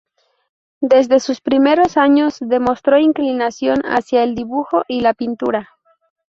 [0.81, 5.69] Desde sus primeros años demostró inclinación hacia el dibujo y la pintura.